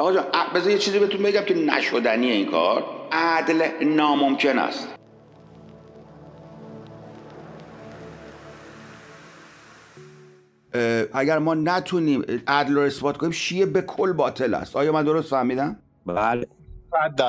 [0.00, 0.24] آقا جان
[0.54, 2.84] بذار یه چیزی بهتون بگم که نشدنی این کار.
[3.12, 4.88] عدل ناممکن است.
[11.12, 14.76] اگر ما نتونیم عدل رو اثبات کنیم شیعه به کل باطل است.
[14.76, 15.76] آیا من درست فهمیدم؟
[16.06, 16.46] بله.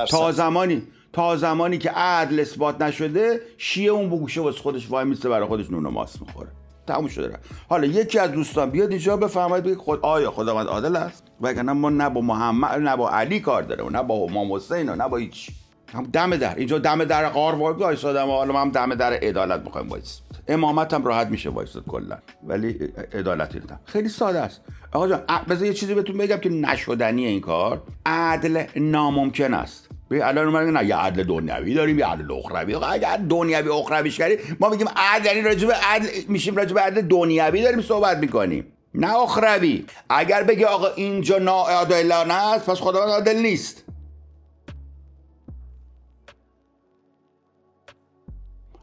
[0.09, 5.29] تا زمانی تا زمانی که عدل اثبات نشده شیعه اون بگوشه واسه خودش وای میسته
[5.29, 6.49] برای خودش نون و ماست می‌خوره.
[6.87, 7.37] تموم شده
[7.69, 11.89] حالا یکی از دوستان بیاد اینجا بفرمایید بگید خود آیا خداوند عادل است؟ وگرنه ما
[11.89, 15.49] نه با محمد نه با علی کار داره نه با امام حسین نه با هیچ.
[15.93, 16.55] هم دم در.
[16.55, 20.21] اینجا دم در قار وای وایسادم حالا هم دم در عدالت می‌خوایم وایس.
[20.47, 22.17] امامت هم راحت میشه وایساد کلا.
[22.43, 22.71] ولی
[23.13, 24.61] عدالتی نه خیلی ساده است.
[24.91, 27.81] آقا جان بذار یه چیزی بهتون بگم که نشدنی این کار.
[28.05, 29.90] عدل ناممکن است.
[30.11, 32.75] به الان اومدن نه یه عدل دنیوی داریم یه عدل اخروی.
[32.75, 37.01] اگر دنیوی اخرویش کردیم ما میگیم عدل یعنی راجع به عدل میشیم راجع به عدل
[37.01, 38.65] دنیوی داریم صحبت می‌کنیم.
[38.95, 39.85] نه اخروی.
[40.09, 43.83] اگر بگی آقا اینجا ناعادلانه است پس خداوند عادل نیست.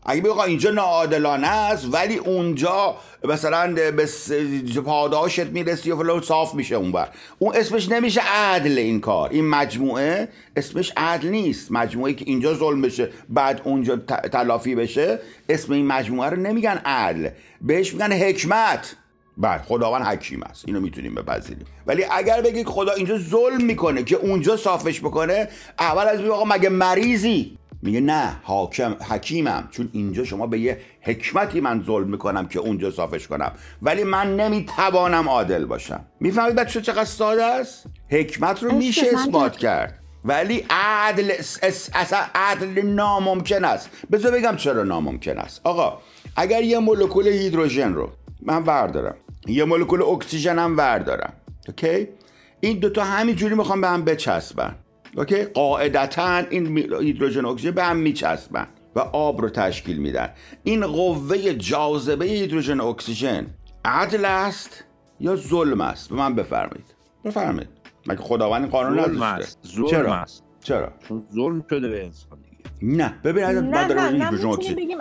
[0.09, 4.09] اگه بگی اینجا ناعادلانه است ولی اونجا مثلا به
[4.85, 9.31] پاداشت می‌رسی و فلان صاف میشه اونور اون اسمش نمیشه عدل این کار.
[9.31, 11.73] این مجموعه اسمش عدل نیست.
[11.73, 13.97] مجموعه که اینجا ظلم بشه بعد اونجا
[14.33, 17.29] تلافی بشه اسم این مجموعه رو نمیگن عدل.
[17.61, 18.97] بهش میگن حکمت.
[19.37, 20.65] بعد خداوند حکیم است.
[20.67, 21.67] اینو می‌تونیم بپذیریم.
[21.87, 25.49] ولی اگر بگید خدا اینجا ظلم می‌کنه که اونجا صافش بکنه
[25.79, 29.69] اول از آقا مگه مریضی؟ میگه نه حاکم حکیمم.
[29.71, 33.53] چون اینجا شما به یه حکمتی من ظلم می‌کنم که اونجا صافش کنم.
[33.83, 36.05] ولی من نمی‌توانم عادل باشم.
[36.21, 39.99] می‌فهمید بچه چقدر ساده است؟ حکمت رو میشه اثبات کرد.
[40.25, 41.33] ولی عدل
[41.95, 43.91] اصلا عدل ناممکن است.
[44.13, 45.61] بذار بگم چرا ناممکن است.
[45.65, 45.99] آقا
[46.37, 48.11] اگر یه مولکول هیدروژن رو
[48.43, 49.15] من وردارم.
[49.47, 51.33] یه مولکول اکسیژن هم وردارم.
[51.69, 52.09] OK؟
[52.61, 54.75] این دوتا همینجوری می‌خوام به هم بچسبن.
[55.19, 60.29] OK؟ قاعدتا این هیدروژن اکسیژن به هم میچسبن و آب رو تشکیل میدن.
[60.65, 63.47] این قوه جاذبه هیدروژن اکسیژن
[63.85, 64.85] عدل است
[65.21, 66.95] یا ظلم است؟ به من بفرمایید.
[67.25, 67.69] بفرمایید.
[68.07, 69.59] مگه خداوند قانون ظلم است.
[69.67, 70.45] ظلم چرا؟ است.
[70.63, 72.97] چرا؟ چون ظلم شده به انسان دیگه.
[72.97, 73.15] نه.
[73.25, 74.75] ببین نه نه هیدروژن نمی‌تونیم اکسیژن.
[74.75, 74.99] بگیم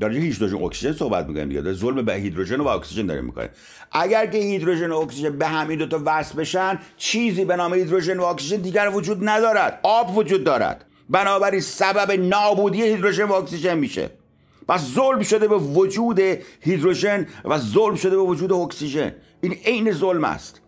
[0.00, 1.60] داره هیدروژن اکسیژن صحبت می‌کنیم دیگه.
[1.60, 3.50] داره ظلم به هیدروژن و اکسیژن داره می‌کنه.
[3.92, 8.18] اگر که هیدروژن و اکسیژن به همین دو تا وصل بشن چیزی به نام هیدروژن
[8.18, 9.80] و اکسیژن دیگر وجود ندارد.
[9.82, 10.84] آب وجود دارد.
[11.10, 14.10] بنابراین سبب نابودی هیدروژن و اکسیژن میشه.
[14.68, 16.20] پس ظلم شده به وجود
[16.60, 19.14] هیدروژن و ظلم شده به وجود اکسیژن.
[19.40, 20.60] این عین ظلم است.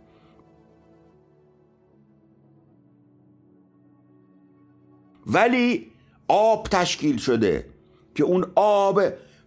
[5.27, 5.87] ولی
[6.29, 7.76] آب تشکیل شده.
[8.17, 9.03] که اون آب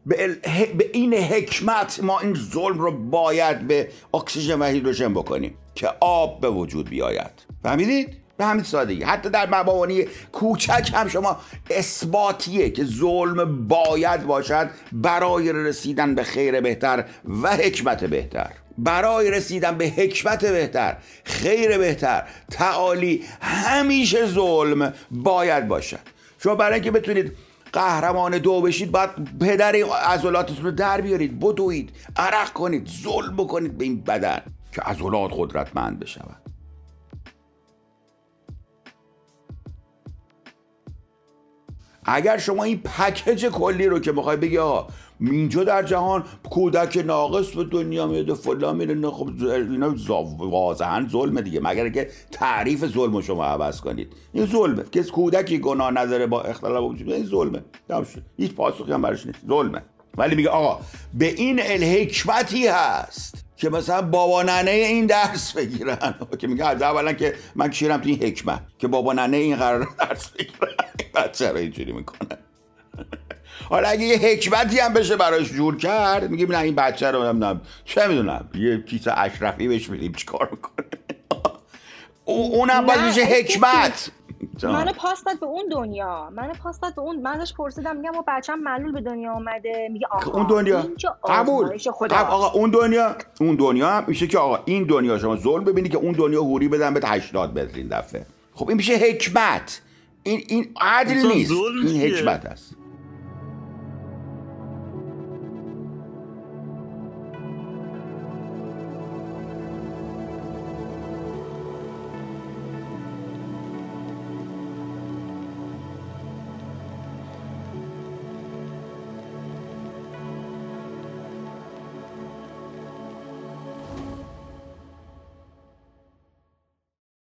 [0.05, 0.37] به,
[0.93, 6.49] این حکمت ما این ظلم رو باید به اکسیژن و هیدروژن بکنیم که آب به
[6.49, 7.31] وجود بیاید.
[7.63, 9.03] فهمیدید؟ به همین سادگی.
[9.03, 11.37] حتی در مبانی کوچک هم شما
[11.69, 17.05] اثباتیه که ظلم باید باشد برای رسیدن به خیر بهتر
[17.41, 18.51] و حکمت بهتر.
[18.77, 25.99] برای رسیدن به حکمت بهتر خیر بهتر تعالی همیشه ظلم باید باشد.
[26.43, 27.31] شما برای اینکه بتونید
[27.73, 29.09] قهرمان دو بشید باید
[29.39, 29.75] پدر
[30.05, 34.41] عضلاتتون رو در بیارید بدوید عرق کنید ظلم بکنید به این بدن
[34.71, 36.48] که عضلات قدرتمند بشود.
[42.15, 44.87] اگر شما این پکیج کلی رو که می‌خوای بگی آقا
[45.21, 49.95] اینجا در جهان کودک ناقص به دنیا میاد و فلان میره خب اینا
[50.37, 54.13] واضحا ظلمه دیگه مگر که تعریف ظلم رو شما عوض کنید.
[54.33, 54.83] این ظلمه.
[54.91, 57.61] که کودکی گناه نداره با اختلاف این ظلمه.
[58.37, 59.39] هیچ پاسخی هم براش نیست.
[59.47, 59.81] ظلمه.
[60.17, 60.79] ولی میگه آقا
[61.13, 63.48] به این الحکمتی هست.
[63.59, 66.15] که مثلا بابا ننه این درس بگیرن.
[66.39, 70.29] که میگه اولا که من کشیرم تو این حکمت که بابا ننه این قرار درس
[70.29, 70.73] بگیرن.
[71.15, 72.37] بچه رو اینجوری می‌کنه.
[73.69, 77.61] حالا اگه یه حکمتی هم بشه براش جور کرد میگیم نه این بچه رو نمی‌دونم.
[77.85, 80.11] چه می‌دونم؟ یه کیسه اشرفی بهش میدیم.
[80.13, 80.85] چیکار می‌کنه؟
[82.25, 84.11] او- اونم باید میشه حکمت.
[84.59, 84.73] جان.
[84.73, 86.29] منو پاس داد به اون دنیا.
[86.29, 87.21] منو پاس داد به اون.
[87.21, 89.89] من ازش پرسیدم میگم ما بچم معلول به دنیا اومده.
[89.91, 90.81] میگه آقا اون دنیا.
[90.81, 91.77] اینجا قبول.
[91.77, 92.13] قبول.
[92.13, 95.97] آقا اون دنیا اون دنیا هم میشه که آقا این دنیا شما ظلم ببینی که
[95.97, 98.25] اون دنیا حوری بدن به 80 متر این دفعه.
[98.53, 99.81] خب این میشه حکمت.
[100.23, 101.51] این این عدل نیست.
[101.51, 102.75] این؟ حکمت است.